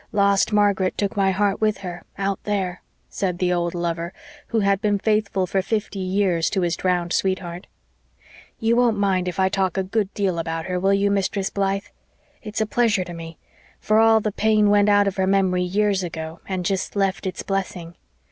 Lost 0.11 0.51
Margaret 0.51 0.97
took 0.97 1.15
my 1.15 1.29
heart 1.29 1.61
with 1.61 1.77
her 1.85 2.03
out 2.17 2.43
there," 2.43 2.81
said 3.07 3.37
the 3.37 3.53
old 3.53 3.75
lover, 3.75 4.13
who 4.47 4.61
had 4.61 4.81
been 4.81 4.97
faithful 4.97 5.45
for 5.45 5.61
fifty 5.61 5.99
years 5.99 6.49
to 6.49 6.61
his 6.61 6.75
drowned 6.75 7.13
sweetheart. 7.13 7.67
"You 8.59 8.75
won't 8.75 8.97
mind 8.97 9.27
if 9.27 9.39
I 9.39 9.47
talk 9.47 9.77
a 9.77 9.83
good 9.83 10.11
deal 10.15 10.39
about 10.39 10.65
her, 10.65 10.79
will 10.79 10.95
you, 10.95 11.11
Mistress 11.11 11.51
Blythe? 11.51 11.85
It's 12.41 12.61
a 12.61 12.65
pleasure 12.65 13.03
to 13.03 13.13
me 13.13 13.37
for 13.79 13.99
all 13.99 14.19
the 14.19 14.31
pain 14.31 14.71
went 14.71 14.89
out 14.89 15.07
of 15.07 15.17
her 15.17 15.27
memory 15.27 15.61
years 15.61 16.01
ago 16.01 16.39
and 16.47 16.65
jest 16.65 16.95
left 16.95 17.27
its 17.27 17.43
blessing. 17.43 17.93